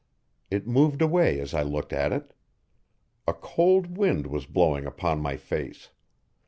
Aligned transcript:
It 0.49 0.65
moved 0.65 0.99
away 0.99 1.39
as 1.39 1.53
I 1.53 1.61
looked 1.61 1.93
at 1.93 2.11
it. 2.11 2.33
A 3.27 3.35
cold 3.35 3.97
wind 3.97 4.25
was 4.25 4.47
blowing 4.47 4.87
upon 4.87 5.21
my 5.21 5.37
face. 5.37 5.89